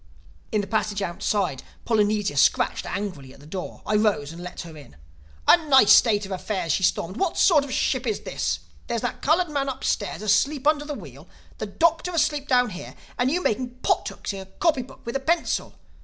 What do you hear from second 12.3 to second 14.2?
down here; and you making pot